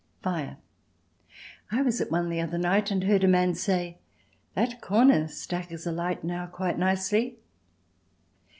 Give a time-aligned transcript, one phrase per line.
[0.23, 0.57] Fire
[1.71, 3.99] I was at one the other night and heard a man say:
[4.55, 7.37] "That corner stack is alight now quite nicely."